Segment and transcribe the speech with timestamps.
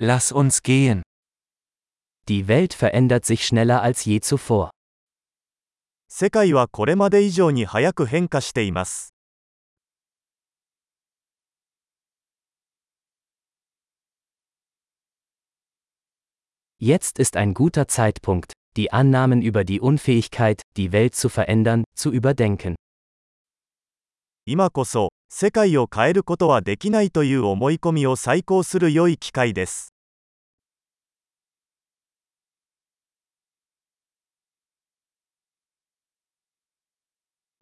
[0.00, 1.02] Lass uns gehen.
[2.28, 4.70] Die Welt verändert sich schneller als je zuvor.
[6.08, 9.12] 世界はこれまで以上に早く変化しています
[16.78, 22.12] Jetzt ist ein guter Zeitpunkt, die Annahmen über die Unfähigkeit, die Welt zu verändern, zu
[22.12, 22.76] überdenken.
[24.46, 29.92] 今こそ 世界を変えることはできないという思い込みを再考する良い機会です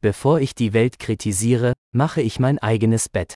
[0.00, 3.34] Bevor ich die Welt kritisiere, mache ich mein eigenes Bett.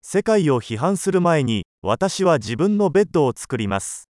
[0.00, 4.08] 世界を批判する前に私は自分のベッドを作ります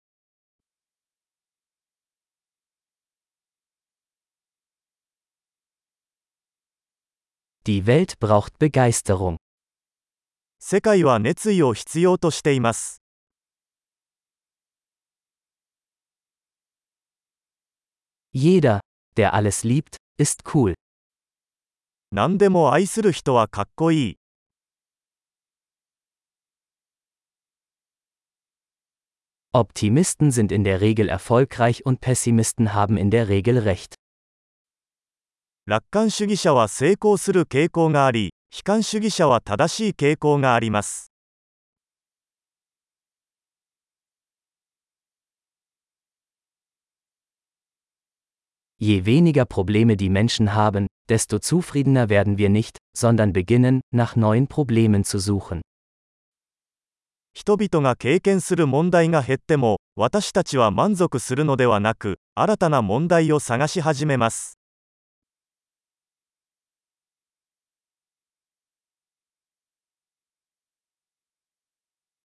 [7.66, 9.37] Die Welt braucht Begeisterung.
[10.60, 13.00] 世界は熱意を必要としています
[18.34, 18.80] Jeder,
[19.16, 20.74] der alles liebt, ist cool.
[22.10, 24.18] 何でも愛する人はかっこいい
[29.54, 33.95] Optimisten sind in der Regel erfolgreich und Pessimisten haben in der Regel recht.
[35.65, 41.13] 楽観主義者は成功する傾向があり悲観主義者は正しい傾向があります
[48.81, 54.49] Je weniger Probleme die Menschen haben, desto zufriedener werden wir nicht, sondern beginnen, nach neuen
[54.49, 55.61] Problemen zu suchen.
[57.34, 64.59] 人々が経験する問題が減っても私たちは満足するのではなく新たな問題を探し始めます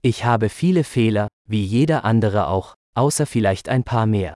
[0.07, 4.33] Ich habe viele Fehler, wie jeder andere auch, außer vielleicht ein paar mehr.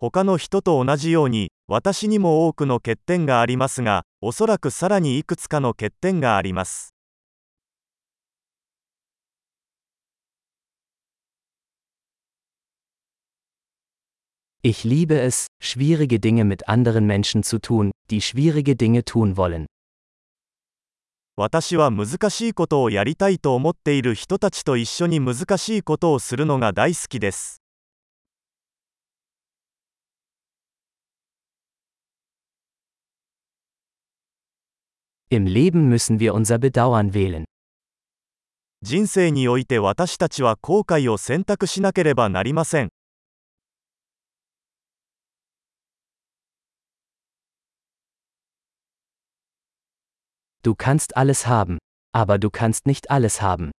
[0.00, 6.92] 他の人と同じように私にも多くの欠点がありますがおそらくさらにいくつかの欠点があります
[14.62, 19.66] Ich liebe es, schwierige Dinge mit anderen Menschen zu tun, die schwierige Dinge tun wollen.
[21.41, 27.63] 私は難しいことをやりたいと思っている人たちと一緒に難しいことをするのが大好きです
[35.31, 37.45] Im Leben müssen wir unser Bedauern wählen.
[38.81, 42.89] 人生において私たちは後悔を選択しなければなりません
[50.62, 51.78] Du kannst alles haben,
[52.12, 53.70] aber du kannst nicht alles haben.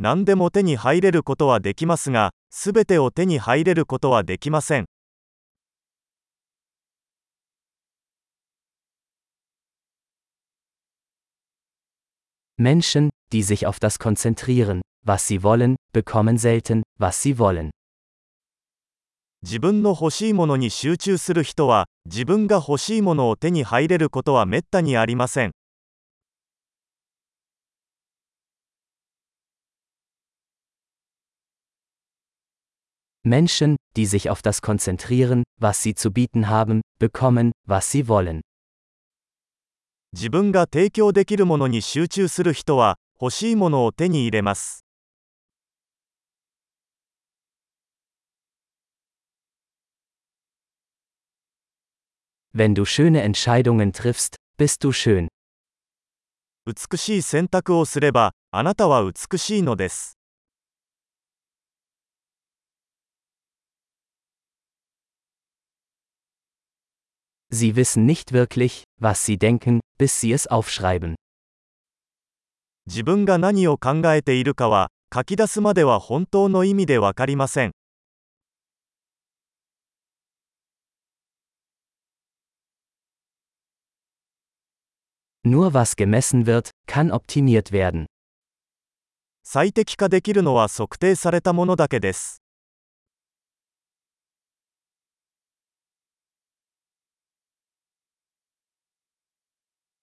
[0.00, 4.86] 何でも手に入れることはできますがすべてを手に入れることはできません
[12.56, 17.70] Menschen, die sich auf das konzentrieren, was sie wollen, bekommen selten, was sie wollen.
[19.41, 25.51] 自分の欲しいものに集中する人は自分が欲しいものを手に入れることはめったにありません
[33.23, 38.41] Menschen, die sich auf das konzentrieren, was sie zu bieten haben, bekommen, was sie wollen.
[40.13, 44.88] 自分が提供できるものに集中する人は欲しいものを手に入れます
[52.52, 55.28] Wenn du schöne Entscheidungen triffst, bist du schön.
[56.66, 60.16] 美しい選択をすればあなたは美しいのです
[67.50, 71.16] Sie wissen nicht wirklich, was sie denken, bis sie es aufschreiben.
[72.86, 77.72] 自分が何を考えているかは書き出すまでは本当の意味でわかりません
[85.44, 88.06] Nur was gemessen wird, kann optimiert werden.
[89.46, 92.40] 最適化できるのは測定されたものだけです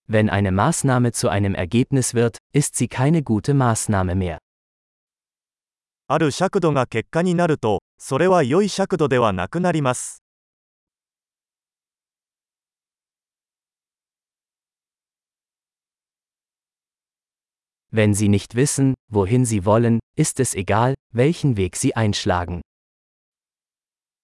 [0.08, 4.38] Wenn eine Maßnahme zu einem Ergebnis wird, ist sie keine gute Maßnahme mehr.
[6.08, 10.22] ある尺度が結果になるとそれは良い尺度ではなくなります
[17.96, 22.62] Wenn Sie nicht wissen, wohin Sie wollen, ist es egal, welchen Weg Sie einschlagen.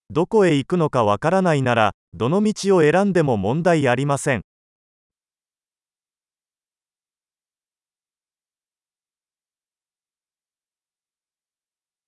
[0.09, 4.41] どこへ行くのかわからないなら、どの道を選んでも問題ありません。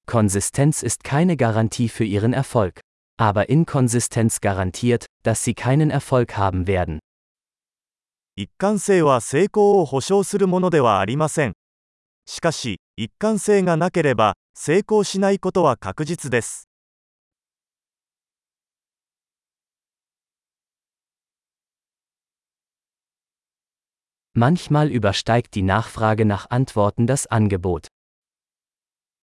[0.06, 2.80] Konsistenz ist keine Garantie für Ihren Erfolg.
[3.20, 7.00] Aber Inkonsistenz garantiert, dass Sie keinen Erfolg haben werden.
[8.37, 11.53] 一貫性は成功を保証するものではありません。
[12.27, 16.69] しかし、一貫性がなければ、成功しないことは確実です。
[24.37, 27.87] Manchmal übersteigt die Nachfrage nach Antworten das Angebot.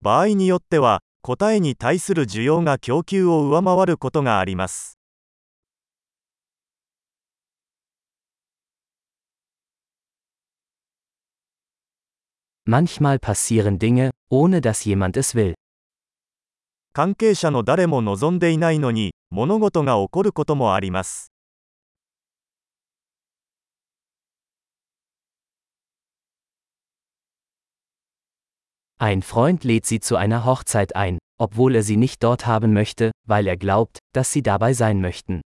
[0.01, 5.00] 場合によっては、答えに対する需要が供給を上回ることがあります。
[12.68, 15.54] Manchmal passieren Dinge, ohne dass jemand es will.
[16.92, 21.30] 関係者の誰も望んでいないのに、物事が起こることもあります。
[28.98, 33.12] Ein Freund lädt Sie zu einer Hochzeit ein, obwohl er Sie nicht dort haben möchte,
[33.26, 35.42] weil er glaubt, dass Sie dabei sein möchten.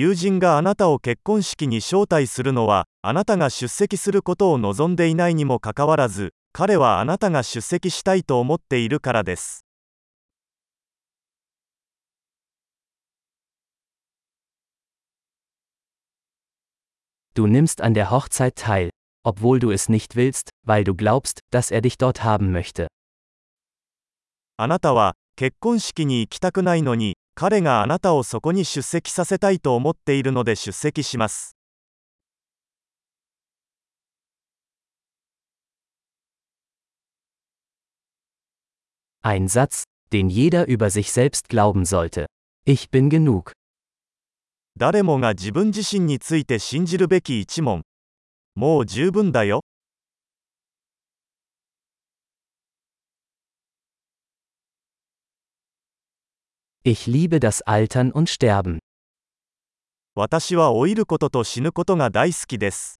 [0.00, 9.66] 友人があなたを結婚式に招待するのは、あなたが出席することを望んでいないにもかかわらず、彼はあなたが出席したいと思っているからです。
[17.34, 18.88] Du nimmst an der Hochzeit teil,
[19.22, 22.86] obwohl du es nicht willst, weil du glaubst, dass er dich dort haben möchte.
[24.56, 31.56] あなたは、結婚式に行きたくないのに、彼があなたをそこに出席させたいと思っているので出席します。
[39.22, 42.26] Ein Satz, den jeder über sich selbst glauben sollte.
[42.66, 43.52] Ich bin genug.
[44.76, 47.80] 誰もが自分自身について信じるべき一問。
[48.54, 49.62] もう十分だよ。
[56.83, 58.79] Ich liebe das Altern und Sterben.
[60.15, 62.98] 私は老いることと死ぬことが大好きです。